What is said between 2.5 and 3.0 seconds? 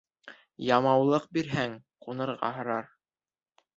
һорар.